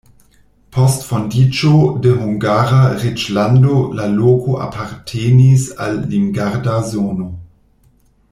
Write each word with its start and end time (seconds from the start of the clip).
Post 0.75 1.03
fondiĝo 1.09 1.73
de 2.05 2.13
Hungara 2.21 2.79
reĝlando 3.03 3.77
la 4.01 4.09
loko 4.15 4.57
apartenis 4.69 5.69
al 5.89 6.01
limgarda 6.15 6.83
zono. 6.91 7.33